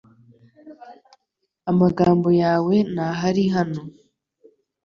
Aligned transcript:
Amagambo 1.71 2.29
yawe 2.41 2.75
ntahari 2.93 3.43
hano. 3.55 3.81